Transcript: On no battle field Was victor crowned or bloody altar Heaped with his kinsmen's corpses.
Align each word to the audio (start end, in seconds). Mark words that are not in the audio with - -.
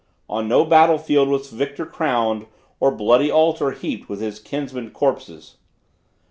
On 0.27 0.47
no 0.47 0.65
battle 0.65 0.97
field 0.97 1.27
Was 1.29 1.51
victor 1.51 1.85
crowned 1.85 2.47
or 2.79 2.89
bloody 2.89 3.29
altar 3.29 3.69
Heaped 3.69 4.09
with 4.09 4.19
his 4.19 4.39
kinsmen's 4.39 4.93
corpses. 4.93 5.57